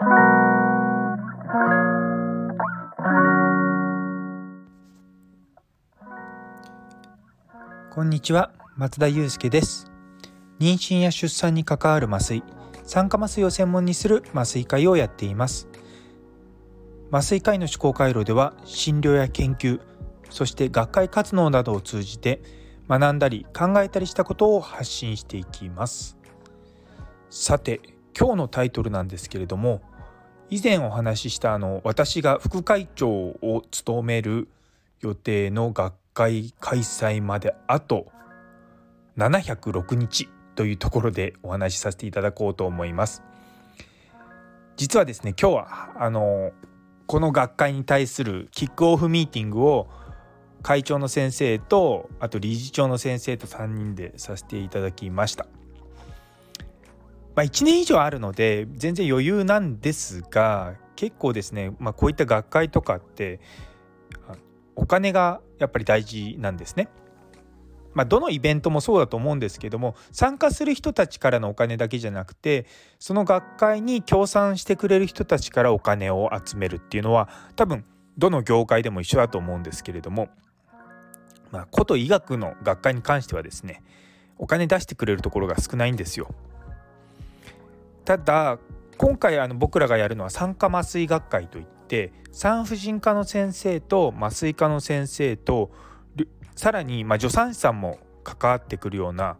[0.00, 0.04] こ
[8.04, 9.90] んにちは松田祐介です。
[10.60, 12.44] 妊娠や出産に関わる麻酔
[12.84, 15.66] 酸化麻酔を専門にする麻酔会をやっています。
[17.10, 19.80] 麻酔科医の思考回路では診療や研究
[20.30, 22.40] そして学会活動などを通じて
[22.88, 26.16] 学んだり考えたりしたことを発信していきます。
[27.30, 29.80] さて今日のタイトルなんですけれども
[30.50, 34.48] 以前お話ししたあの私が副会長を務める
[35.00, 38.06] 予定の学会開催まであと
[39.16, 43.22] 706日というところでお話しさせていただこうと思います。
[44.76, 46.52] 実はですね今日はあの
[47.06, 49.88] この学会に対するキックオフミーティングを
[50.62, 55.46] 会長の先生とあと理事長の先生と3人でさせていただきました。
[57.38, 63.38] まあ、1年以上あるので全然余裕なんですが結構ですね、まあ、こういった学会とかって
[64.74, 66.88] お金がやっぱり大事なんですね。
[67.94, 72.66] まあ、どのイベントもそうだと思うんですけども参加する人たちからのお金だけじゃなくて
[72.98, 77.84] その学会に協賛してくれる人たちからお金を集めるっていうのは多分
[78.16, 80.28] どの業界でも一緒だと思うんですけれども、
[81.52, 83.84] まあ、こと医学の学会に関してはですね
[84.38, 86.34] お金出してくれるところが少ないんですよ。
[88.08, 88.58] ただ
[88.96, 95.70] 今回あの僕らがやるのは酸化麻酔学会といって産婦人科の先生と麻酔科の先生と
[96.56, 99.36] さらにま助産師さんも関わってくるような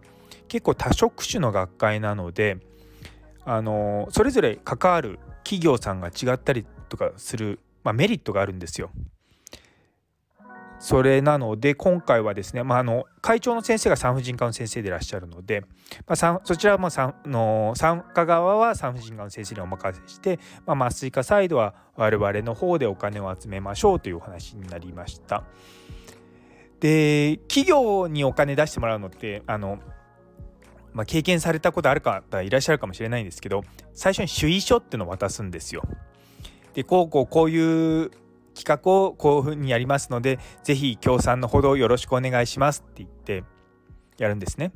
[0.49, 2.59] 結構多職種の学会なので
[3.47, 8.91] あのそれぞれ関わる企業さんが違ったりとかする、まあ、メリットがあるんですよ。
[10.81, 15.63] それなので今回はですね、まあ、あの会長の先生が産婦人科の先生でいらっしゃるので、
[16.07, 25.45] まあ、そちらもうの参加側は産婦人科の先生にお任せして、まあ、麻酔科サイドは我々の方でお金を集めましょうというお話になりました。
[26.81, 29.81] で企業にお金出してもらうのってあの、
[30.93, 33.65] まあ、経験されたことある方いらっしゃるかもしれないんですけど
[33.95, 35.83] 最初に主意書っていうのを渡すんですよ。
[36.75, 38.13] でこうこうこういう
[38.59, 43.45] 企画をこういうふうにやりますので是非協賛のほどよろしくお願いしますって言って
[44.19, 44.73] やるんですね。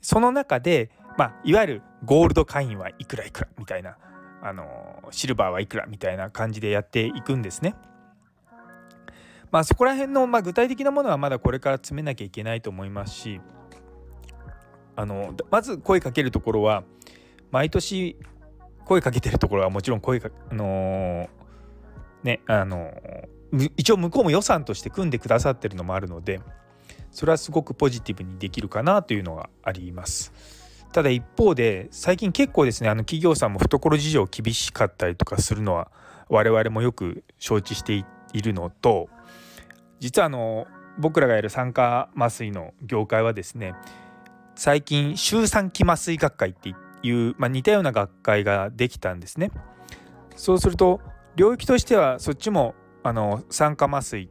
[0.00, 3.96] その中で、まあ、いわゆるゴールド会員はいくらいくらみたいな
[4.42, 7.74] あのシルバーはいくらみたいな感じでやっていくんですね。
[9.50, 13.40] まあそこら辺の、まあ、具体的なものはまだこれから詰めなきゃいけないと思いますし
[14.94, 16.82] あのまず声かけるところは
[17.50, 18.16] 毎年
[18.84, 21.28] 声かけてるところはもちろん声か、あの
[22.22, 22.92] ねあの
[23.76, 26.40] 一応向こうも予算として組んでくださってるのもあるので
[27.10, 30.32] それはすごくポジティブにできるかなというのがあります。
[30.92, 35.90] ただ一方で最近結構ですねあの企業さんも懐事情厳しかったりとかするのは
[36.28, 39.08] 我々もよく承知しているのと
[40.00, 40.66] 実はあの
[40.98, 43.74] 僕らがやる酸化麻酔の業界はですね
[44.54, 49.52] 最近周産期麻酔学会っていう、まあ、似たような学会ができたんですね。
[50.36, 51.00] そうすると
[51.38, 54.28] 領域としてはそっちもあの酸化麻酔っ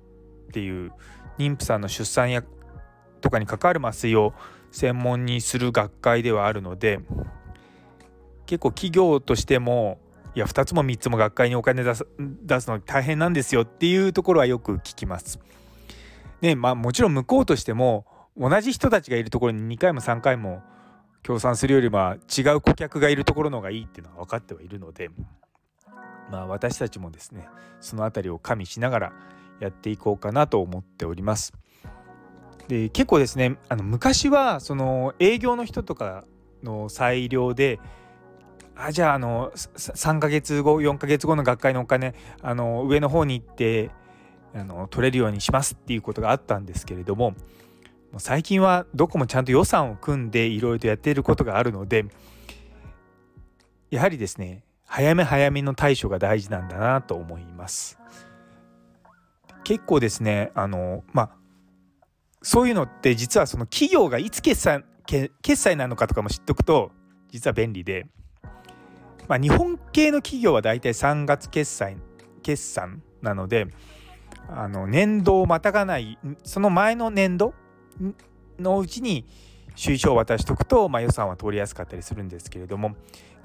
[0.51, 0.91] ていう
[1.37, 2.43] 妊婦さんの出産や
[3.21, 4.33] とかに関わる麻酔を
[4.71, 6.99] 専門にする学会ではあるので
[8.45, 9.99] 結構企業としても
[10.35, 15.39] いや2つも3つも学会にお金出すの大変なんですよっていうところはよく聞きます。
[16.41, 18.05] ねまあもちろん向こうとしても
[18.37, 20.61] 同じ人たちがいるところに2回も3回も
[21.23, 25.09] 協賛するよりは違う顧客がいるところの方がいいっていうのは分かってはいるので
[26.31, 27.47] まあ、私たちもですね
[27.79, 29.13] その辺りを加味しながら
[29.59, 31.53] やっていこうかなと思っております。
[32.67, 36.25] で結構ですねあの昔はその営業の人とか
[36.63, 37.79] の裁量で
[38.75, 43.89] あじゃああの3ヶ月後4ヶ月後の学会のお金あの上の方に行って
[44.53, 47.35] あの取れるようにしますっていうことがあったんですけれども
[48.17, 52.05] 最近はどこもちゃんと予算を組んでいろいろとやっていることがあるので
[53.91, 57.99] やはりですね早め早めの対処が大事なんだなと思います。
[59.63, 61.29] 結構ですねあのまあ
[62.41, 64.85] そういうのって実はその企業がいつ決済
[65.41, 66.91] 決済なのかとかも知っておくと
[67.31, 68.07] 実は便利で、
[69.27, 71.97] まあ、日本系の企業は大体3月決済
[72.43, 73.67] 決算なので
[74.49, 77.53] あの年度をまたがないその前の年度
[78.59, 79.25] のうちに
[79.75, 82.95] 収書を渡しておくと、まあ、予算は通りやすかったりするんですけれども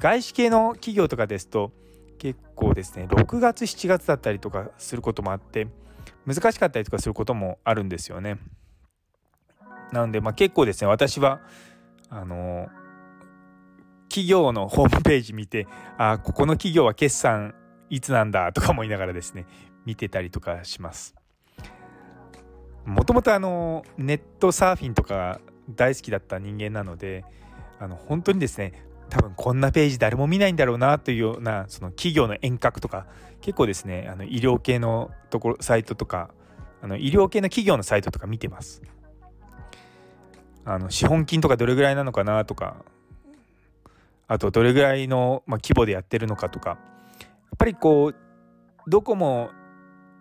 [0.02, 1.70] 外資系の企業とかですと
[2.18, 5.68] 結構ですね6月7月だったりとかすることもあって
[6.26, 8.38] 難しかったりとかすることもあるんですよね。
[9.92, 11.40] なので、まあ、結構ですね私は
[12.10, 12.66] あの
[14.08, 15.68] 企業のホームページ見て
[15.98, 17.54] あここの企業は決算
[17.88, 19.46] いつなんだとか思いながらですね
[19.86, 21.14] 見てたりとかします。
[22.84, 25.40] もともとあのネットサーフィンとか
[25.70, 27.24] 大好きだった人間なので
[27.78, 33.06] あの本当にですね多分こんなページ誰も見ないんだろうなというようなその企業の遠隔とか
[33.42, 36.30] 結構ですねあの医療系のところサイトとか
[36.80, 38.80] あの医療系の企業のサイトとか見てます。
[40.64, 42.76] あの資本金とかどれぐらいなのかなとか
[44.28, 46.78] あとどれぐらいの、ま、規模でやってるのかとかやっ
[47.58, 48.16] ぱりこう
[48.88, 49.50] どこも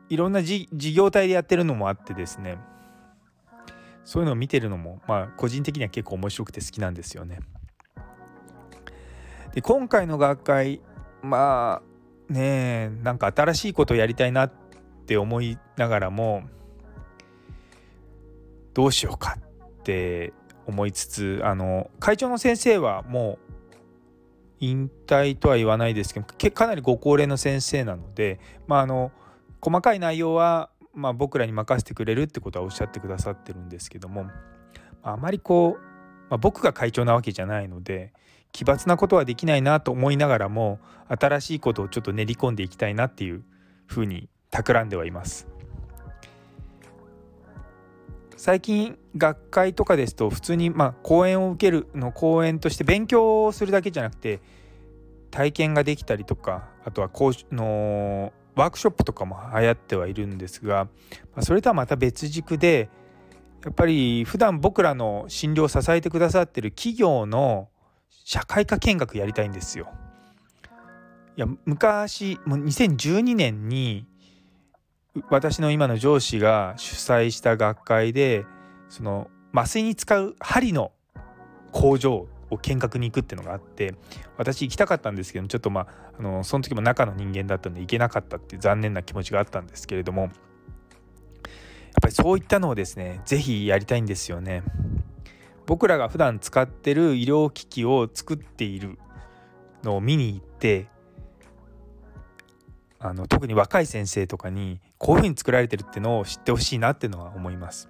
[0.09, 2.57] いろんな事業体でやってるのもあってですね
[4.03, 7.39] そういうのを見てるのもまあ個人的には結構面白くて好きなんですよね。
[9.53, 10.81] で今回の学会
[11.21, 11.81] ま
[12.29, 14.51] あねなんか新しいことをやりたいなっ
[15.05, 16.43] て思いながらも
[18.73, 20.33] どうしようかって
[20.65, 23.51] 思いつつあの会長の先生はもう
[24.59, 29.11] 引退とは言わないですけどかなりご高齢の先生なので、まあ、あの
[29.59, 34.27] 細かい内容は、まあ、僕らに任せてくれるってことはおっしゃってくださってるんですけども
[35.03, 35.81] あまりこう、
[36.29, 38.13] まあ、僕が会長なわけじゃないので
[38.51, 43.43] 奇抜なことはできないなと思いながらも新しいことをちょっと練り込んでいきたいなっていう
[43.85, 45.47] ふうに企んではいます。
[48.37, 54.39] 最近学会とかですと普通にまあ講演を受けるの講演として勉強をするだけじゃなくて
[55.29, 60.89] 体験ができたりとかあとは講のワークショップとかも流行ってはいるんですが、ま
[61.37, 62.89] あ、それとはまた別軸で
[63.63, 67.69] やっぱり普段僕らの診療を支えてくださってる企業の
[68.23, 69.91] 社会科見学やりたいんですよ。
[71.37, 74.05] いや昔もう2012年に
[75.29, 78.45] 私の今の上司が主催した学会で
[78.89, 80.91] その麻酔に使う針の
[81.71, 83.95] 工場を見学に行くっていうのがあって
[84.37, 85.87] 私行きたかったんですけどちょっとまあ
[86.19, 90.31] あのその時も中の人間だったんで行けなかったっていう残念な気持ちがあったんですけれどもやっ
[92.01, 94.63] ぱりそういったのをですね是非やりたいんですよね。
[95.65, 98.97] 僕らが普段使ってる医療機器を作っている
[99.83, 100.87] のを見に行って
[102.99, 107.89] あの特に若い先生とかにこういうふうに作られてるっていうのを知ってほしいなっていうのは思います。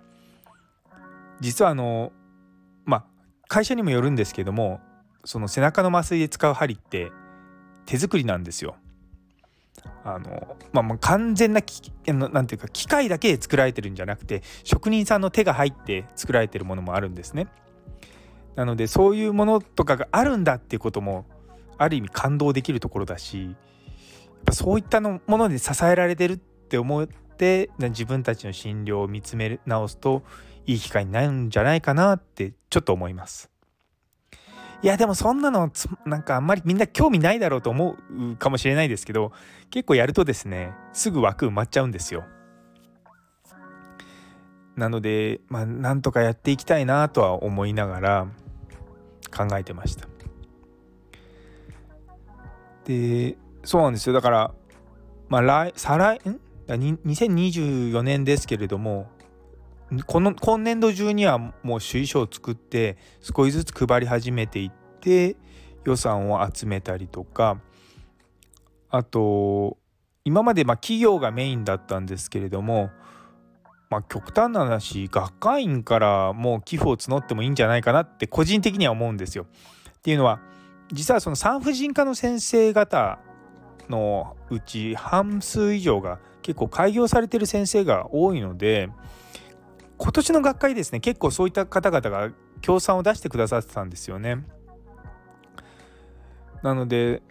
[1.42, 2.14] 実はあの
[2.86, 3.06] まあ
[3.48, 4.80] 会社にもよるんですけども
[5.26, 7.12] その背中の麻酔で使う針って
[7.86, 8.76] 手作りなんですよ。
[10.04, 11.62] あのまあ、もう完全な
[12.08, 17.48] なんていうか機械だけで作られてるんじゃなくて職人さんの手が入って作られてるものもあるんですね。
[18.56, 21.26] なのでそういうものとかがあるんだっていうことも
[21.78, 23.56] ある意味感動できるところだしやっ
[24.46, 30.24] ぱそういったのもので支えられてるって思って自分たちの診療を見つめ直すと
[30.66, 33.51] いい機会になるんじゃないかなってちょっと思います。
[34.84, 35.72] いやでもそんなの
[36.06, 39.32] なんかあんまりみんな興味ないだろうと思うかもしれないですけど
[39.70, 42.24] 結構やるとですねすぐ枠埋まっちゃうんですよ。
[44.76, 48.28] なのでまあなんとかやっていきたいなとは思いながら
[49.36, 50.08] 考えてました。
[52.86, 54.52] でそうなんですよだから
[55.30, 59.12] まあ来再来ん？2024年ですけれども
[60.06, 64.72] この今年度中にはもう首位書を作って少しずつ配り始めていっ
[65.02, 65.36] て
[65.86, 67.60] 予算を集めたりとか
[68.90, 69.78] あと
[70.24, 72.90] 今までま企業がメインだったんですけれども
[73.90, 79.46] まあ極端な話学会員からもう寄付を募ってもいいんじゃないかなって個人的には思うんですよ。
[79.98, 80.40] っていうのは
[80.94, 83.20] 実はその産婦人科の先生方
[83.90, 88.90] のうち半数以上が結構開業されてる先生が多いので
[90.04, 92.32] 今年の学会ですね結構そういった方々が
[92.62, 94.44] 協賛を出してくださってたんですよね。
[96.64, 97.22] なので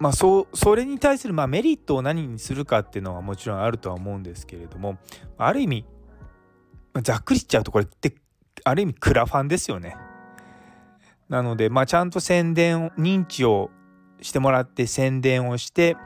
[0.00, 4.98] まあそそれに対するまメリットを何にするかっていうのはもちろんあるとは思うんですけれども
[5.36, 5.84] ある意味
[7.02, 8.12] ざっくり言っちゃうとこれって
[8.64, 9.96] ある意味クラファンですよね。
[11.28, 13.70] なのでまあちゃんと宣伝認知を
[14.22, 15.96] してもらって宣伝をして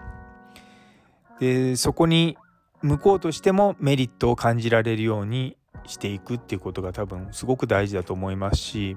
[1.41, 2.37] でそこに
[2.83, 8.97] 向こうとしてもメリットを感じられるようにしていくっていうことが多分すごく大事だと思いますし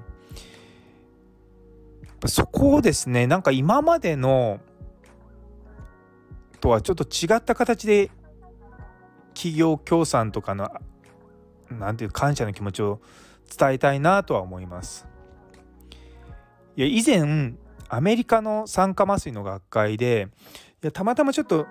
[2.26, 4.60] そこをですねなんか今までの
[6.60, 8.10] とはちょっと違った形で
[9.34, 10.70] 企業協賛とかの
[11.70, 13.00] 何ていう感謝の気持ちを
[13.56, 15.06] 伝えたいなとは思います。
[16.76, 17.54] いや以前
[17.88, 20.28] アメリカの酸化麻酔の学会で
[20.82, 21.66] いやたまたまちょっと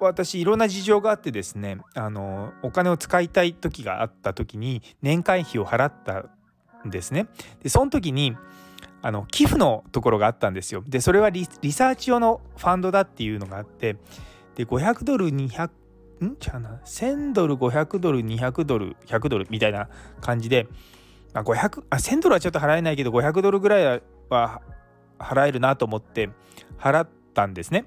[0.00, 6.26] 私いろんな事情があってですねあのお金を使いたい時があった時に年会費を払った
[6.86, 7.28] んですね。
[7.62, 8.36] でその時に
[9.02, 10.82] あの寄付のところがあったんですよ。
[10.86, 13.96] でそれはリサーチ用のファンドだっていうのがあって
[14.54, 15.70] で500ドル200
[16.24, 16.36] ん？
[16.36, 19.88] ちゃうな1000ドル500ドル200ドル100ドルみたいな
[20.20, 20.66] 感じで、
[21.34, 24.62] まあ、500あ1000ドルはちょっと払えないけど500ドルぐらいは
[25.18, 26.30] 払えるなと思って
[26.78, 27.84] 払ったんですね。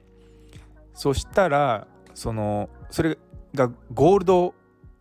[0.93, 1.87] そしたら
[2.19, 3.17] そのそれ
[3.55, 4.53] がゴールド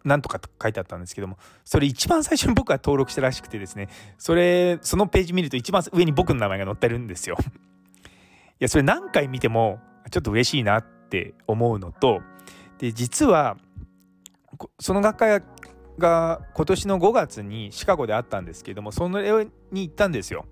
[0.04, 7.36] なんとかと書いてあったんですけどもそれ一番最初に僕が登録したらしくてですねそれそのページ見ると一番上に僕の名前が載ってるんですよ。
[7.40, 7.44] い
[8.60, 9.80] やそれ何回見ても
[10.12, 12.20] ちょっと嬉しいなって思うのと
[12.78, 13.56] で実は
[14.78, 15.42] その学会
[15.98, 20.46] が今年の5月にシカゴであったんですけどもそのに行ったんですよ。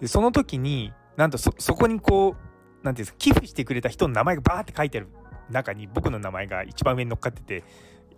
[0.00, 2.40] でその時になんとそこにこう何て
[2.82, 5.08] 言うんですか寄付してくれた人の名前がバーって書いてある
[5.50, 7.64] 中に僕の名前が一番上に乗っかってて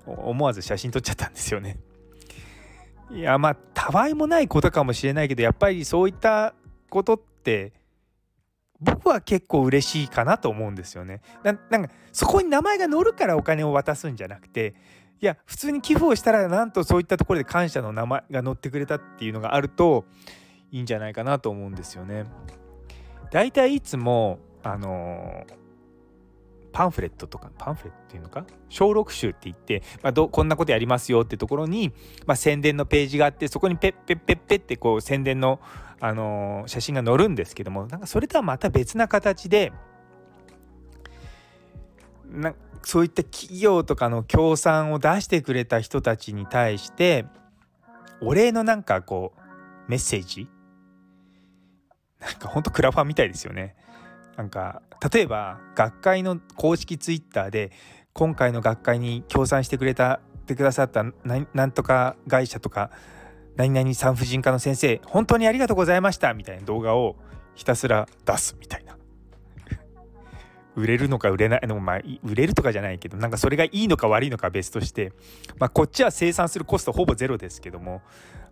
[0.07, 1.79] 思わず写真撮っちゃったんですよね。
[3.11, 6.55] いやまあたわいもないことかもしれないけどやっぱりそういった
[6.89, 7.73] ことって
[8.81, 11.21] 僕は結構嬉しいかなと思うんですよね。
[11.45, 14.75] なんかそこに名前が載るからお金を渡すんじゃなくて
[15.21, 20.05] いや普通に寄付をしたらなんとそういったところで感謝の名前が載ってくれたっていうのがあると
[20.71, 22.25] いいんじゃないかなと思うんですよね。
[23.31, 25.62] だいたいいつもあのー
[26.73, 28.47] パンフレットとかパンフレットっていうのか？
[28.69, 31.93] 小録集って言って、まあ、どこんなことやりますよってところに、
[32.27, 35.61] まあ、宣伝のページがあってそこにペッペッペッペッってこう宣伝の、
[36.01, 39.73] あのー、写真が載るんですけどもなんかそれとはまた別な形で
[42.31, 47.27] なそういった企業とかの協賛を出してくれた人たちに対して
[48.21, 49.41] お礼のなんかこう
[49.91, 50.49] メッセージ？
[52.21, 53.77] なんかほんとクラファンみたいですよね。
[54.37, 57.71] なんか例えば学会の公式ツイッターで
[58.13, 62.91] 今回の学会に協賛してくれたてくださったなんとか会社とか
[63.57, 67.17] 何々産婦人科の先生本当にありがとうございましたみたいな動画を
[67.55, 68.97] ひたすら出すみたいな。
[70.75, 75.13] 売れるのか売れないのまあ売れるとかじゃないけどなんかそれがいいのか悪いのか別として
[75.59, 78.01] まあこっちは生産するコストほぼゼロですけども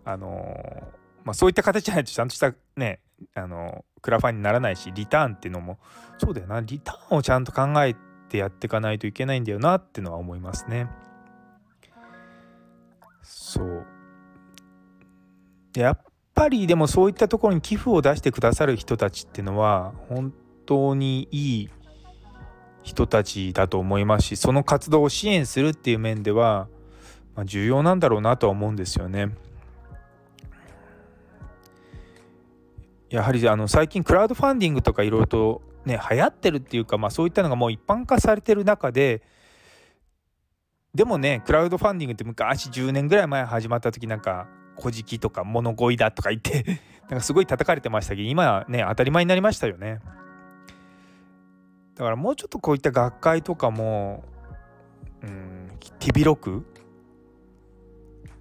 [0.05, 0.83] あの
[1.23, 2.99] まあそういった形じゃないとちゃんとしたね
[3.35, 5.77] あのクラファンにならないしリターンっていうのも
[6.17, 7.95] そうだよなリターンをちゃんと考え
[8.29, 10.87] てやっていかないといけないんだよなってのは思いますね。
[13.23, 13.85] そう
[15.75, 15.99] やっ
[16.33, 20.33] ぱりでもそういったところに寄付を出してくださる人たちっていうのは本
[20.65, 21.69] 当にいい
[22.83, 26.67] 人たちだと思いますしその活動を支援するっていう面では、
[27.35, 29.29] ま、重要なんだろうなとは思うんですよね。
[33.11, 39.21] やはりあの最近クラウドファンディングとかいろいろとね流行ってるっていうか、まあ、そういったのがもう一般化されてる中で
[40.95, 44.47] でもねクラウドファンディングって昔10年ぐらい前始まった時なんか
[44.79, 49.99] 「古事記」とか「物乞いだ」とか言って なんかすごい叩かれてましたけど今はね当たり前になりましたよね。
[51.95, 54.23] だからもうちょっとこういった学会とかも
[55.21, 56.65] うん手広く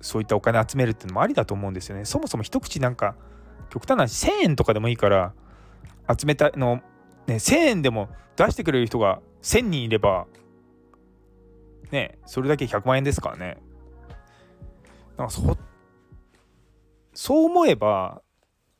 [0.00, 2.04] そういったお金集めるっていうのもありだと思うんですよね。
[2.04, 3.16] そもそも一口なんか
[3.68, 5.34] 極端な1000円とかでもいいから
[6.08, 6.82] 集めたの、
[7.26, 10.26] ね、1000円でも出してくれる人が1000人いれば
[11.90, 13.58] ねそれだけ100万円ですからね
[15.16, 15.56] なんかそ
[17.12, 18.22] そう思えば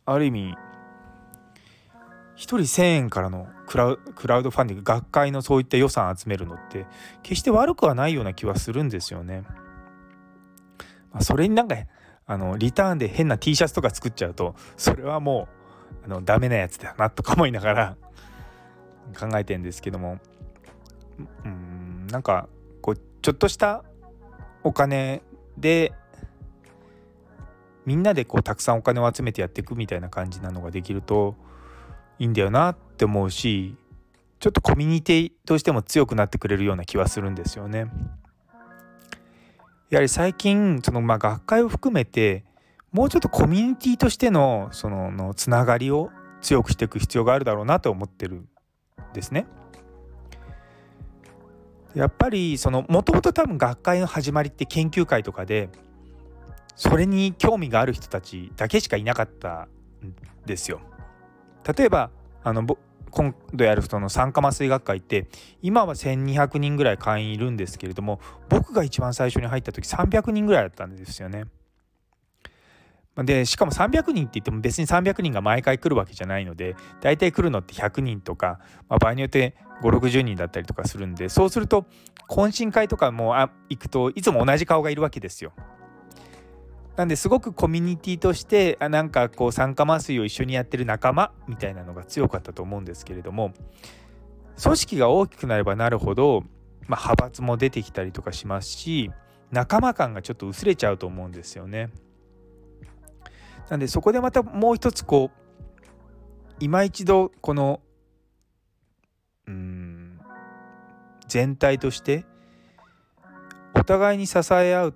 [0.07, 0.55] ある意味
[2.37, 6.87] 1人1000円からのクラウドファンディング学会のそういった予算集めるのって
[7.23, 9.45] 決して悪くはないような気はするんですよね。
[11.13, 11.77] まあ、それになんか
[12.27, 15.49] あのリターンで変な T シャツとか作っちゃうとそれはも
[16.03, 17.97] うあのダメなやつだなとか思いながら
[19.19, 20.19] 考えてんですけども
[21.45, 22.49] うんなんか
[22.81, 23.85] こうちょっとした
[24.63, 25.23] お金
[25.59, 25.93] で
[27.87, 31.35] みんなでこうたくさんお金を集めてやっていくみたいな感じなのができると
[32.19, 33.77] いいんだよなって思うし
[34.39, 37.91] ちょっとコミュニティとしても強くなってくれるような気はするんですよね。
[39.91, 42.45] やはり最近そのまあ学会を含めて
[42.93, 48.49] もうちょっとコミュニティとしてのそののつながりを強くしていく必要があるだろうなと思ってるん
[49.13, 49.47] ですね。
[51.95, 55.69] やっぱりそのもともと多分学会の始まりって研究会とかで
[56.77, 59.69] それに興味がある人たちだけしかいなかった
[60.05, 60.15] ん
[60.47, 60.81] ですよ。
[61.77, 62.11] 例えば
[62.45, 62.65] あの
[63.11, 65.29] 今度やるその酸化麻酔学会って
[65.63, 71.45] 今は1200人ぐらい会員いるんですけれども僕が一番最初に入った時300人ぐらいだったんですよね。
[73.17, 81.87] でしかも300人って言っても別に300人が毎回来るわけじゃないので大体来るのって100人とか、まあ、場合によって560人だったりとかするんでそうすると
[82.29, 85.53] 懇親会とかもあ行くといつも同じ顔がいるわけですよ。
[86.97, 93.55] なんですごくコミュニティとしてなんかこう酸化麻酔を一緒にやってる仲間みたいなのが強かったと思うんですけれども
[94.63, 96.43] 組織が大きくなればなるほど、
[96.87, 99.11] まあ、派閥も出てきたりとかしますし
[99.51, 101.91] 仲間感がちょっと薄れちゃうと思うんですよね。
[103.69, 105.41] なんでそこでまたもう一つこう
[106.61, 107.81] 今一度この
[109.47, 110.21] うん
[111.29, 112.27] 全体として
[113.75, 114.95] お互いに支え合う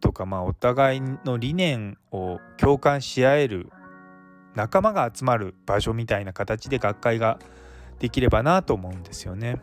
[0.00, 3.70] とか、まあ、お互いの理念を共感し合える
[4.54, 7.38] 仲間が集まる場所みたいな形で学会が
[7.98, 9.60] できればなと思うんですよね。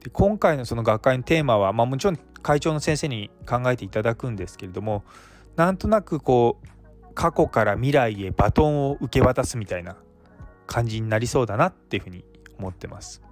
[0.00, 5.04] で今回のその学会のテーマは、まあ、もちろん会長の先生に考えていただくんですけれども
[5.54, 9.96] なんとなくこう過去から未来へバトンを受け渡すみたいな
[10.66, 12.24] 感じになりそうだなっていうふうに
[12.58, 13.22] 思ってます。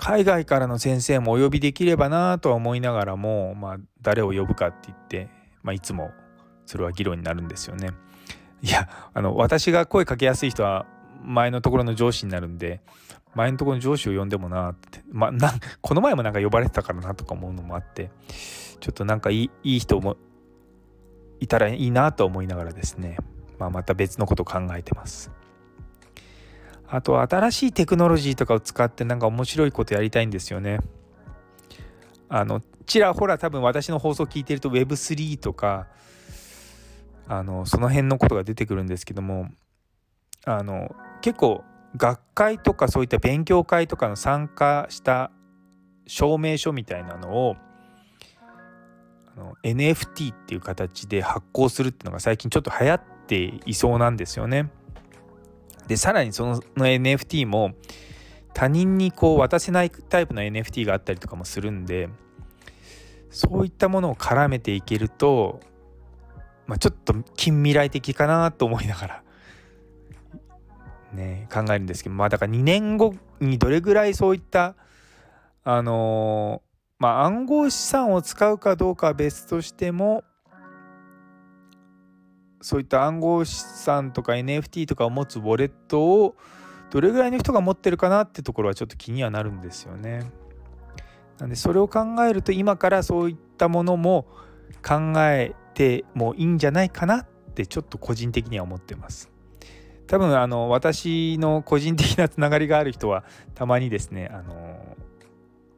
[0.00, 5.28] 海外からの先生もお呼びできればなとは思いながらも、まあ、誰を呼ぶかって言って、
[5.62, 6.10] まあ、いつも
[6.64, 7.90] それは議論になるんですよね。
[8.62, 10.86] いやあの私が声かけやすい人は
[11.22, 12.80] 前のところの上司になるんで
[13.34, 15.52] 前のところの上司を呼んでもなって、まあ、な
[15.82, 18.10] この前もなんか呼ばれてたからなとか思うのもあって
[18.80, 20.16] ちょっとなんかいいいい人も
[21.40, 23.18] いたらいいなと思いながらですね、
[23.58, 25.30] まあ、また別のこと考えてます。
[26.90, 30.80] あと新しいテクノロジーとかを使ってなんか面白いことやりたいんですよね。
[32.28, 35.86] あのちらほら多分私の放送聞いてると Web3 とか
[37.28, 39.48] あのその辺のことが出てくるんですけども
[40.44, 41.62] あの結構
[41.96, 45.30] 学会とかそういった勉強会とかの参加した
[46.06, 47.56] 証明書みたいなのを
[49.36, 54.70] あの NFT っていう形で発行するっていうのが最近ちょっと流行っていそうなんですよね。
[55.90, 57.72] でさらにその NFT も
[58.54, 62.08] 他人にこう渡せないタイプの NFT があったりとかもするんで
[63.28, 65.58] そういったものを絡めていけると、
[66.68, 69.22] まあ、ちょっと近未来的かなと思いながら
[71.12, 74.76] ね、考えるんですけどまあだから2年後にどれぐらいそういった
[75.64, 80.22] あのー、まあ暗号資産を使うかどうかは別としても
[82.60, 86.36] そういった暗号資産とか NFT とかを持つウォレットを
[86.90, 90.30] どれぐらいの人が持ってるかなってところはちょっと気にはなるんですよね。
[91.38, 94.26] なんでそれを考えると今からそういったものも
[94.86, 99.30] 考えてもいいんじゃないかなってちょっと個人的には思ってます。
[100.06, 104.96] 多分あの私の個人的なつながりがある人はたまにですねあの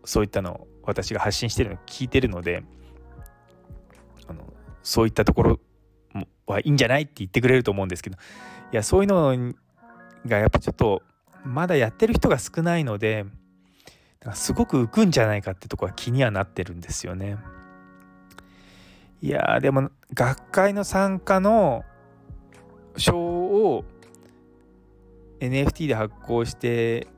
[0.04, 2.64] そういったのを私が発信してるのを聞いてるので
[4.26, 4.42] あの
[4.82, 5.60] そういったところ
[6.46, 6.62] はい。
[6.66, 6.70] い。
[6.70, 7.02] んじゃない。
[7.02, 8.16] って言ってくれると思うんですけど
[8.72, 8.76] い。
[8.76, 9.06] やそうい。
[9.06, 9.54] うの
[10.26, 11.02] がやっぱちょっと
[11.44, 12.84] まだやってる人が少ない。
[12.84, 13.24] ので
[14.34, 15.42] すごく浮くんじゃない。
[15.42, 17.38] かってとこは気にはなってるんですよね。
[19.20, 19.28] い。
[19.28, 21.84] やでも学会の参加の
[22.96, 23.84] 賞を
[25.40, 27.08] NFT で発行して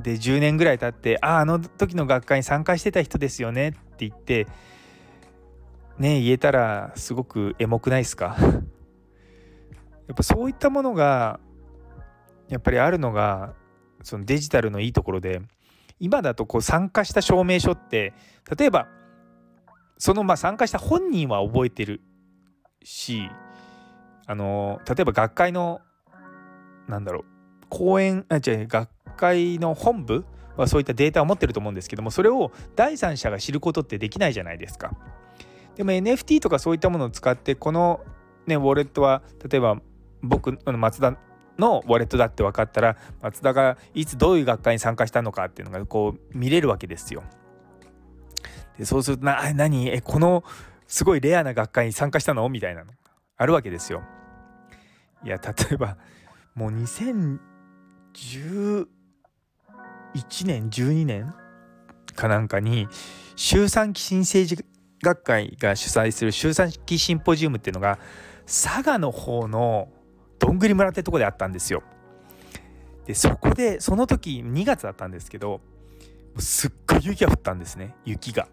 [0.00, 0.78] で10年ぐらい。
[0.78, 4.46] 経って「あああの時の学会に参加してた人ですよね」って言って
[5.98, 8.36] ね言えたらすごくエモくないですか？
[10.08, 11.40] やっぱそういったものが
[12.48, 13.54] やっぱりあるのが
[14.02, 15.40] そのデジタルのいいところで
[16.00, 18.12] 今だとこう参加した証明書って
[18.58, 18.88] 例えば
[19.98, 22.00] そのまあ参加した本人は覚えてる
[22.82, 23.30] し
[24.26, 25.80] あの例えば学会の
[26.88, 27.24] なんだろう
[27.68, 30.24] 講演あ違う学会の本部
[30.56, 34.92] はそういったデータを持ってると思うんですけどもそれを第三者が知ることってできないじゃないですか。
[35.76, 38.00] でも NFT とかそういったものを使ってこの、
[38.46, 39.80] ね、ウォレットは例えば
[40.22, 41.16] 僕の松田
[41.58, 47.22] のウォレットだって分かったら松田がいつどういう学会に参加したのかっていうのがこう見れるわけですよ。
[48.78, 49.88] でそうするとな何？
[49.88, 50.44] えこの
[50.86, 52.48] すごいレアな学会に参加したの？
[52.48, 52.92] みたいなの
[53.36, 54.02] あるわけですよ。
[55.24, 55.96] いや例えば
[56.54, 57.38] もう2011
[60.44, 61.34] 年12年
[62.14, 62.88] かなんかに
[63.36, 64.64] 周産期新政治
[65.02, 67.98] 学会が主催する周産期シンポジウムっていうのが
[68.46, 69.88] 佐賀の方の
[70.38, 71.82] どんぐり村ってとこであったんですよ。
[73.06, 75.60] でそこでその時2月だったんですけど
[76.38, 78.46] すっごい雪が降ったんですね雪が。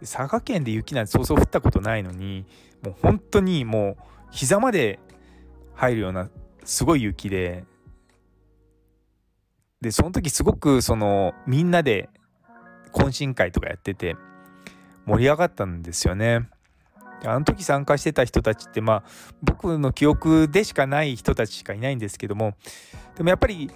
[0.00, 2.46] で佐賀県で雪なんてそうそう降ったことないのに
[2.82, 3.96] もう本当にもう
[4.32, 4.98] 膝まで
[5.74, 6.30] 入るような
[6.64, 7.64] すごい雪で
[9.80, 12.10] でその時すごくそのみんなで
[12.92, 14.16] 懇親会とかやってて
[15.10, 16.48] 盛り上がったんですよね。
[17.24, 19.02] あの時参加してた人たちってまあ
[19.42, 22.54] 僕の記憶でしかない人たちしかいないんですけども
[23.14, 23.70] でもやっぱり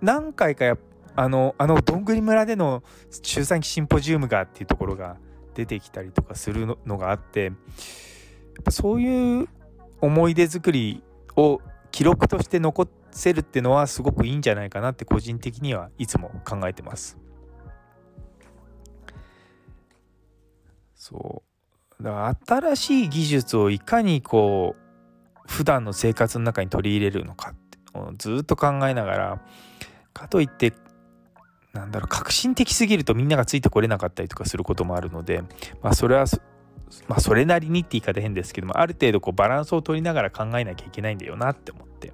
[0.00, 0.76] 何回かや
[1.14, 2.82] あのあのどんぐり村での
[3.22, 5.18] 周産期シンポジウムがっていうところが
[5.54, 7.54] 出てきたりとかするのがあってやっ
[8.64, 9.48] ぱそういう
[10.00, 11.04] 思い出作り
[11.36, 11.60] を
[11.92, 17.21] 記録として残せるっていうのはすごくいいんじゃないかなって個人的にはいつも考えてます。
[21.02, 21.42] そ
[21.98, 27.78] うだから新しい技術をいかにこう普段の生活の中に取り入れるのかって
[28.18, 29.42] ずっと考えながら
[30.12, 30.72] かといって
[31.72, 35.42] なんだろう革新的すぎるとみんながついてこれなかったりとかすることもあるので
[35.82, 36.26] まあそれは
[37.08, 42.12] まあそれなりにって言い方変ですけどもある程度こうバランスを取りながら考えなきゃいけないんだよなって思って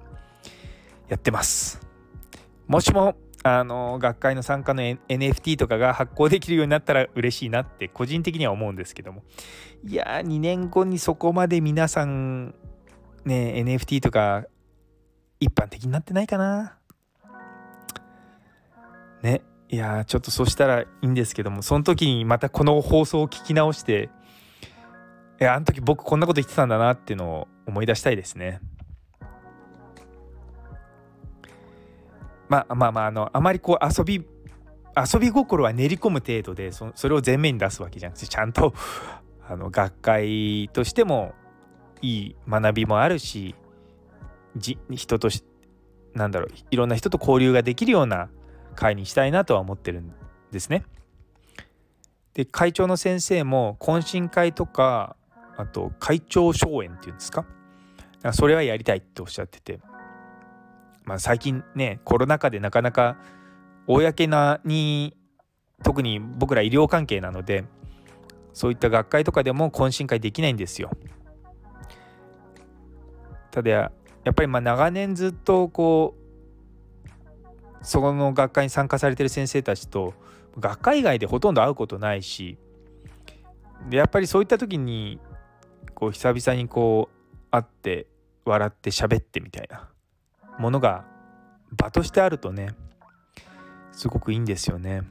[1.09, 1.79] やってます。
[2.65, 9.23] もしもあの学会の参加の NFT とかが発行できるようになったら嬉しいなって個人的には思うんですけども
[9.85, 12.53] いや2年後にそこまで皆さん
[13.23, 14.45] ね NFT とか
[15.39, 16.77] 一般的になってないかな
[19.21, 24.09] ねいやちょっとそうしたらいいんですけどもその時にまたこの放送を聞き直して
[25.39, 28.59] いやあの時僕こんなこと言ってたんだなっていうのを思い出したいですね。
[32.49, 34.25] まあまあまああのあまりこう遊び
[34.97, 38.73] 遊び心は練り込む程度でそれを前面に出すわけじゃなくてちゃんと
[39.47, 41.33] あの学会としても
[42.01, 43.55] いい学びもあるし
[44.57, 45.43] 人とし
[46.13, 48.29] なんだろういろんな人と交流ができるような
[48.75, 50.11] 会にしたいなとは思ってるん
[50.51, 50.85] ですね。
[52.33, 55.15] で会長の先生も懇親会とか
[55.57, 57.45] あと会長荘園っていうんですか
[58.33, 59.79] それはやりたいっておっしゃってて。
[61.09, 63.17] まあ、最近ねコロナ禍でなかなか
[63.87, 65.17] 公なに
[65.83, 67.65] 特に僕ら医療関係なので
[68.53, 70.91] そういった学会とかでも懇親会できないんですよ。
[73.49, 73.91] ただや
[74.29, 76.15] っぱりま長年ずっとこ
[77.05, 77.09] う
[77.81, 80.13] そこの学会に参加されてる先生たちと
[80.59, 82.59] 学会以外でほとんど会うことないし
[83.89, 85.19] でやっぱりそういった時に
[85.95, 88.05] こう久々にこう会って
[88.45, 89.89] 笑って喋ってみたいな
[90.59, 91.05] ものが
[91.71, 92.75] 場としてあるとね
[93.91, 95.03] すごくいいんですよね。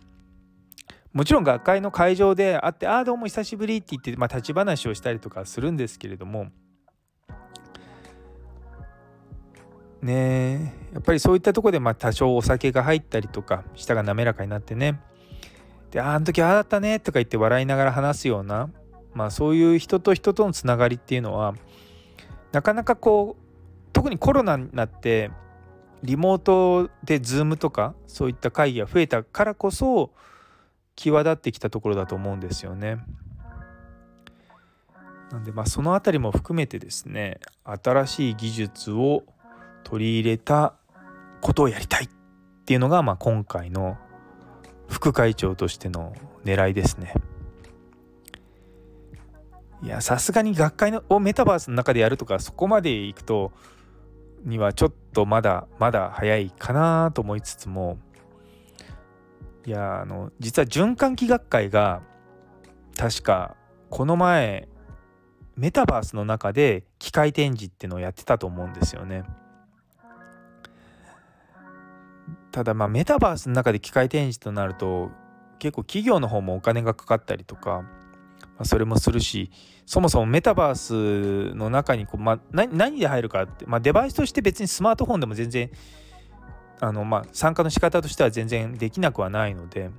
[1.13, 6.49] もちろん学会の会場で会って「ああどうも久しぶり」って言って、まあ、立ち話をしたりとかするんですけれども
[10.03, 15.01] ねやっぱりそういったとこでまあ多少お酒が入ったりとか舌が滑らかになってね
[15.91, 18.71] で「ああの時ああだったね」とか言って笑いながら話すような、
[19.15, 21.55] まあ、そういう人と人とのつながりっていうのは
[22.53, 23.48] なかなかこう
[23.93, 25.31] 特にコロナになって
[26.03, 30.13] リモートで Zoom とかそういった会議が増えたからこそ
[30.95, 32.99] 際立ってきたところだと思うんですよね。
[35.31, 39.25] なんでまあその辺りも含めてですね新しい技術を
[39.85, 40.75] 取り入れた
[41.41, 42.09] ことをやりたいっ
[42.65, 43.99] ていうのがまあ今回の
[44.89, 47.15] 副会長としての狙いですね。
[49.83, 53.53] いやさすがに学会のをメタバースの中でやるとかそこまでいくと
[54.45, 57.99] にはちょっとまだまだ早いかなと思いつつも
[59.67, 62.03] いやあの実は循環器学会が
[62.97, 63.57] 確か
[63.91, 64.69] この前
[65.57, 69.25] メタバースの中で機械展示ってのをやってたと思うんですよね。
[72.53, 75.11] ただまあメタバースの中で機械展示となると
[75.59, 77.85] 結構企業の方もお金がかかったりとか
[78.59, 79.53] まあ、それもするし
[79.87, 85.71] そもそもメタバースの中にこう、まあ、何で入るかって、まあ、デバイスとして別にスマートフォンでも全然
[86.81, 89.91] あの、まあ、参加の仕方としては全然できなくはないので、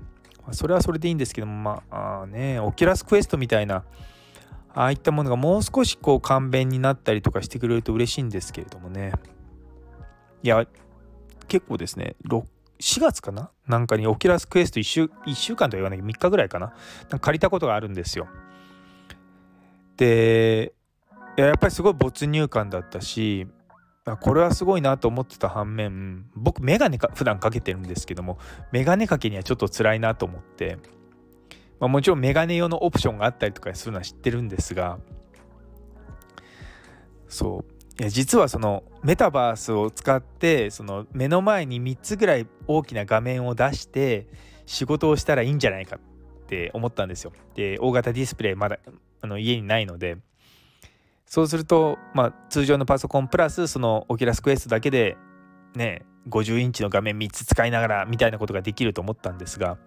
[0.43, 3.85] まあ、それはそれでいいんですけどもまああねオキュラスクエストみたいな
[4.73, 9.13] ああいったものがもう少しこう簡便になったりとかしてくれると嬉しいんですけれどもね。
[10.43, 10.67] いや
[11.47, 13.49] 結構ですね4月かな？
[13.67, 16.73] なんかにオキュラスクエスト1週 ,1 週間とは言わないけど3日ぐらいかな？
[17.19, 18.27] 借りたことがあるんですよ。
[19.99, 20.73] で
[21.35, 23.47] やっぱりすごい没入感だったし
[24.21, 28.39] これはすごいなと思ってた反面僕メガネか普段かけてるんですけども
[28.71, 30.77] メガネかけにはちょっと辛いなと思って、
[31.81, 34.99] まあ、もちろんメガネ用のオプションがあったりとかするのは知ってるんですが
[37.27, 37.65] そ
[37.99, 44.27] ういや実はそのメタバースを使ってその目の前に3つぐらい大きな画面を出して
[44.65, 45.99] 仕事をしたらいいんじゃないかっ
[46.47, 47.33] て思ったんですよ。
[47.55, 48.79] で大型ディスプレイまだ
[49.21, 50.17] あの家にないので。
[51.25, 55.15] そうすると、まあ、通常のパソコンプラスそのオキュラスクエストだけで
[55.75, 59.77] ね50インチの画面3つ使いながらみたいなことができると思ったんですが。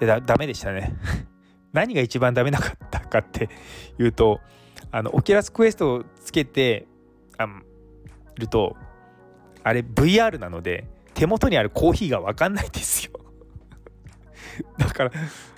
[0.00, 0.96] いやダメでしたね。
[1.72, 3.48] 何が一番ダメだったかって
[4.00, 4.40] いうと
[4.90, 6.88] あの Oculus Questをつけて
[7.38, 7.46] あ
[8.36, 8.76] ると
[9.62, 13.12] あれ VR なので手元にあるコーヒーが分かんないんですよ。
[14.76, 15.12] だから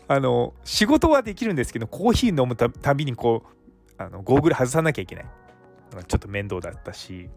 [0.06, 5.24] あの仕事はできるんですけどコーヒー飲むたびにこうあのゴーグル外さなきゃいけない。
[5.94, 7.30] のがちょっと面倒だったし。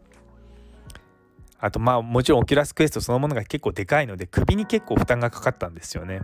[1.59, 6.21] あとまあもちろん Oculus Questそのものが結構でかいので首に結構負担がかかったんですよね。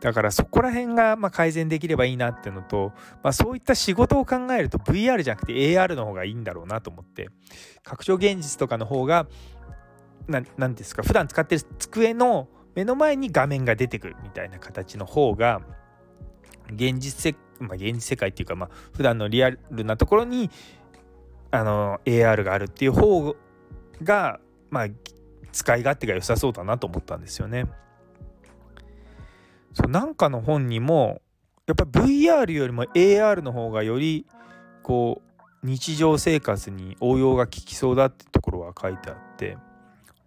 [0.00, 7.28] だからそこら辺がま改善できればいいなっていうのと、まあ、そういった仕事を考えると VR じゃなくて AR の方がいいんだろうなと思って。
[7.84, 9.26] 拡張現実とかの方が
[10.56, 15.60] 何ですか普段使ってる机の目の前に画面が出てくるみたいな形の方が
[16.72, 20.50] 現実世,、まあ、現実世界っていうか、まあ普段のリアルなところに
[21.50, 23.34] あの AR があるっていう方
[24.02, 24.86] が、まあ、
[25.52, 27.66] 使い勝手が良さそうだなと思ったんですよね。
[29.72, 31.22] そうなんかの本にも
[31.66, 34.26] やっぱ VR よりも AR の方がより
[34.82, 39.56] こう日常生活に応用が効きそうだってところは書いてあって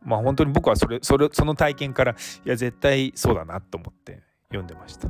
[0.05, 2.15] まあ本当に僕はそれそれその体験からい
[2.49, 5.07] や絶対そうだなと思って読んでました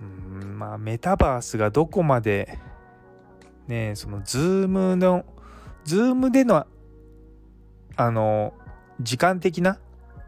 [0.00, 2.58] うんまあメタバースがどこまで
[3.66, 5.24] ねそのズームの
[5.84, 6.66] ズームでの
[7.96, 8.54] あの
[9.00, 9.78] 時間的な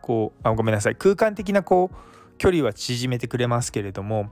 [0.03, 4.31] こうあごめんなさい空間的なこう距離は縮めてくれますけれども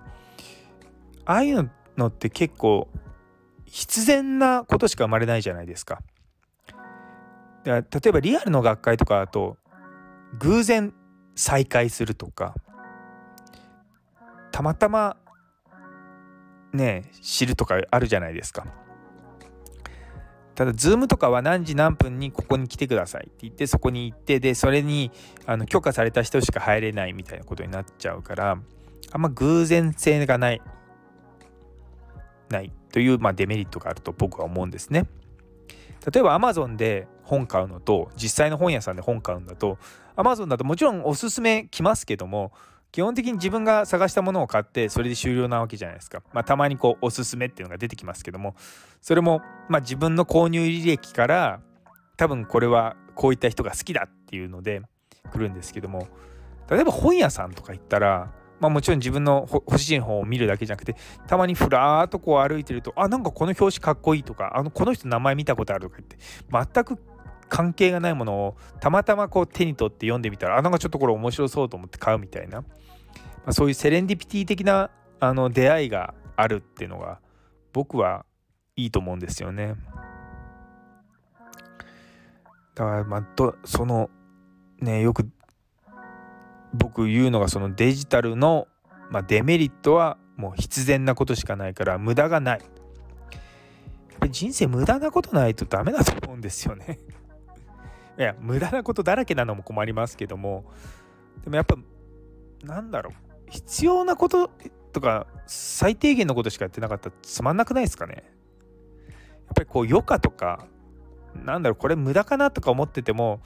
[1.25, 2.89] ああいうのって結構
[3.67, 6.01] 必然なことしか生まれないじゃないですか。
[7.65, 9.59] 例えばリアルの学会とかだと
[10.39, 10.95] 偶然
[11.35, 12.55] 再会するとか
[14.53, 15.17] たまたま
[16.73, 18.67] ね知るとかあるじゃないですか。
[20.59, 25.13] ただ、ズームとかは何時何分にここに来てくださいって言って、そこに行って、で、それに
[25.47, 28.59] あの許可された人しか入れないみたいなことになっちゃうから、
[29.13, 30.61] あんま偶然性がない、
[32.49, 35.07] ないという、まあ、デメリットがあると僕は思うんですね。
[36.13, 39.79] 例えば Amazon で本買うのと実際の本屋さんで本買うんだと
[40.17, 42.53] Amazon だともちろんおすすめ来ますけども
[42.91, 46.23] 基本的に自分が探したものを買ってそれで終了なわけじゃないですか。
[46.33, 48.55] まあ、たまにこうおすすめっていうのが出てきますけども
[49.03, 51.61] それもまあ自分の購入履歴から
[52.17, 54.81] 多分これはこういった人が好きだっていうので
[55.31, 56.09] 来るんですけども
[56.71, 66.17] 例えば本屋さんとか行ったらまあもちろん自分の欲しい本を見るだけじゃなくてたまにふらーっとこう歩いてるとあなんかこの表紙かっこいいとかあのこの人名前見たことあるとか言って
[66.73, 66.99] 全く
[67.49, 72.67] 関係がないものをたまたまこう手に取って読んでみたらあなんかちょっとこれ面白そうと思って買うみたいな、ま
[73.47, 77.21] あ、そういうセレンディピティ的なあの出会いがあるっていうのが
[77.73, 78.25] 僕は
[78.77, 79.75] いいと思うんですよね。
[82.75, 84.09] だからまあとその
[84.81, 85.29] ねよく
[86.73, 88.69] 僕言うのがそのデジタルの、
[89.11, 92.61] まあ、デメリットはもう必然なことしかないから無駄がない。
[94.31, 96.99] 人生無駄なことないとダメだと思うんですよね
[98.19, 100.65] いや無駄なことだらけなのも困りますけども。
[101.45, 101.77] でもやっぱ
[102.65, 103.15] なんだろう。
[103.51, 104.51] 必要なこと
[104.93, 108.15] とか最低限のことしかやってなかったらつまんなくないですかね。
[108.17, 110.67] やっぱりこう余暇とか
[111.45, 113.41] なんだろうこれ無駄かなとか思ってても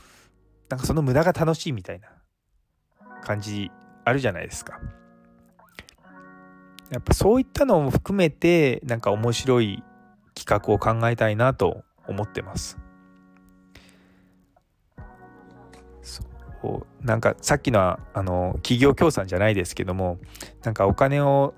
[0.69, 2.09] なんかその無駄が楽しいみたいな
[3.23, 3.71] 感じ
[4.05, 4.81] あるじゃないですか。
[6.91, 9.83] やっぱそういったのも含めてなんか面白い
[10.35, 12.79] 企画を考えたいなと思ってます。
[16.63, 20.19] そうなんかさっきのあの企業協賛じゃないですけども
[20.63, 21.55] なんかお金を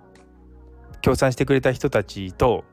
[1.03, 2.65] 協賛してくれた人たちと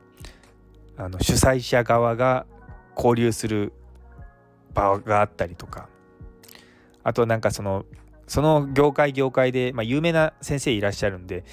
[0.96, 2.46] あの主催者側が
[2.96, 3.74] 交流する
[4.72, 5.88] 場があったりとか
[7.04, 7.84] あとなんかその
[8.26, 11.44] その業界業界で、まあ、有名な先生いらっしゃるんで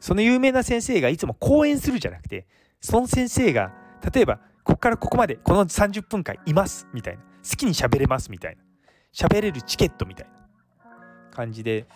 [0.00, 2.46] その有名な先生がいつも講演するじゃなくて
[2.80, 3.72] その先生が
[4.12, 8.63] 例えばここからここまでこの30分間いますみたいな好きに喋れますみたいな
[9.14, 10.32] 喋れるチケットみたいな
[11.30, 11.86] 感じで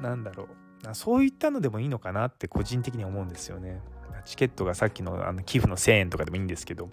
[0.00, 0.48] なんだろう。
[0.92, 3.80] そういったのでもいいのかなって個人的に思うんですよね。
[4.26, 6.90] チケットがさっきのあの寄付の1000円とかでもいいんですけど。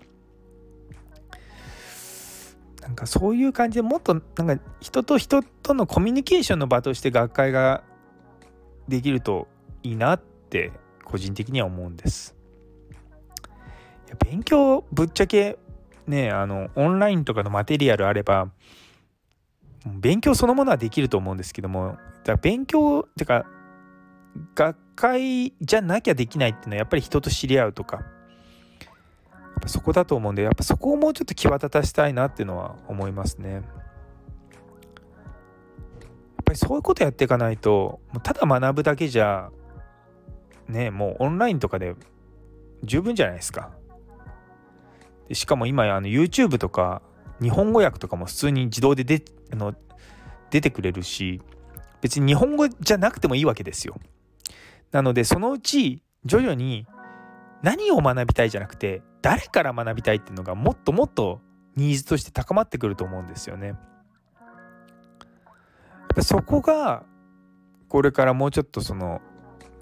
[2.81, 7.83] なんかそういう感じでもっとなんか人と人とのコミュニケーションの場として学会が
[8.87, 9.47] できると
[9.83, 10.71] いいなって
[11.05, 12.35] 個人的には思うんです。
[14.25, 15.59] 勉強ぶっちゃけ
[16.07, 18.49] ねあのオンラインとかのマテリアルあれば
[19.85, 23.45] 勉強そのものはできると思うんですけどもだ勉強ってか
[24.55, 28.03] 学会じゃなきゃできないっていうのはやっぱり人と知り合うとか
[29.65, 33.53] そこだと思うんでやっぱそこをもうちょっと際立たせたいなっていうのは思いますね。
[33.53, 33.63] やっ
[36.45, 39.51] ぱりそういうことやっていかないとただ学ぶだけじゃ
[40.67, 41.95] ねもうオンラインとかで
[42.83, 43.71] 十分じゃないですか。
[45.31, 47.01] しかも今あの YouTube とか
[47.41, 49.73] 日本語訳とかも普通に自動でであの
[50.49, 51.41] 出てくれるし
[52.01, 53.95] 別に日本語じゃなくてもいいわけですよ。
[54.91, 56.85] なのでそのうち徐々に
[57.61, 61.39] 何を学びたいじゃなくて誰から学びたいっていうのがもっともっと
[61.75, 63.75] ニーズとして高まってくると思うんですよね。
[66.21, 67.03] そこが
[67.87, 69.21] これからもうちょっとその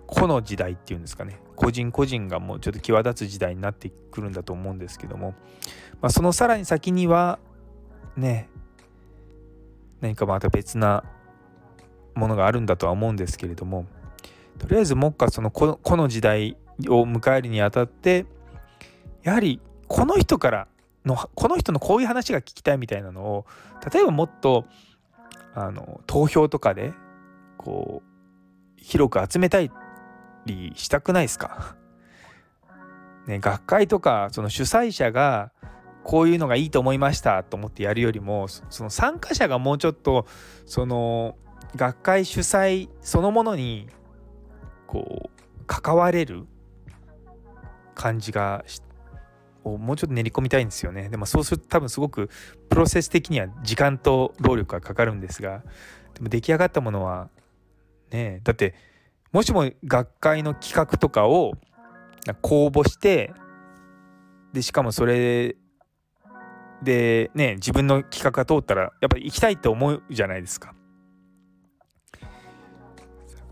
[0.06, 5.36] 個の時代っていうんですかね個人個人がもうちょっと際立つ時代になってくるんだと思うんですけども、
[6.02, 7.40] まあ、そのさらに先には
[8.18, 8.50] ね
[10.02, 11.04] 何かまた別な
[12.16, 13.86] ものがあるんだとは思うんですけれども
[14.58, 16.58] とりあえず目下そのこの時代
[16.88, 18.26] を迎えるにあたって
[19.24, 20.68] やはりこの人から
[21.06, 23.46] のこの人のこういう話が聞きたいみたいなのを
[23.94, 24.66] 例えばもっと
[25.54, 26.94] あの投票とかで
[27.58, 28.10] こう
[28.78, 29.72] 広く集めたり
[30.76, 31.76] したくないですか？
[33.28, 35.52] ね、学会とかその主催者が
[36.04, 40.26] こういうのがいいと思いましたと思ってやるよりもその参加者がもうちょっと
[40.66, 41.36] その
[41.76, 43.88] 学会主催そのものに
[44.88, 46.46] こう関われる
[47.94, 48.64] 感じが
[49.64, 51.10] をもうちょっと練り込みたいんですよね。
[51.10, 52.30] でもそうすると多分すごく
[52.70, 55.64] プロセス的には時間と労力がかかるんですが
[56.14, 57.30] でも出来上がったものは
[58.12, 58.74] ねだって
[59.32, 61.54] もしも学会の企画とかを
[62.42, 63.34] 公募して
[64.54, 65.56] でしかもそれ
[66.84, 70.74] でね自分の企画が通ったらやっぱり行きたいって思うじゃないですか。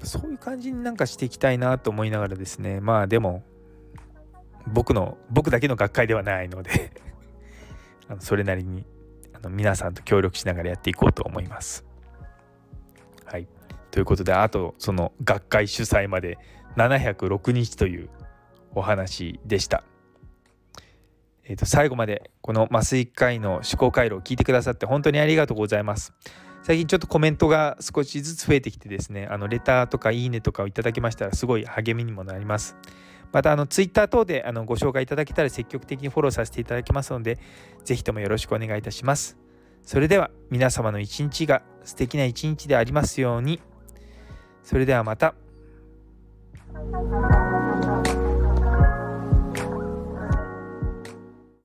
[0.03, 3.43] そういう感じになんかしていきたいなと思いながらですねまあでも
[4.67, 6.91] 僕の僕だけの学会ではないので
[8.07, 8.85] あのそれなりに
[9.33, 11.85] あの皆さんと協力しながらやっていこうと思います。
[13.25, 13.47] はい。
[13.91, 16.37] ということであとその学会主催まで
[16.75, 18.09] 706日という
[18.73, 19.83] お話でした。
[21.49, 26.13] えー、と最後までこの麻酔科医の思考回路を聞いてくださって本当にありがとうございます。
[26.63, 32.75] 最近ちょっとコメントが少しずつ増えてきてですね、あのレターとかいいねとかをいただけましたらすごい励みにもなります。
[33.31, 37.39] またあのツイッター等であのご紹介いただけたら積極的にフォローさせていただきますので、
[37.85, 39.37] ぜひともよろしくお願いいたします。
[39.83, 43.61] それでは皆様の一日が素敵な一日でありますように。
[44.63, 45.33] それではまた。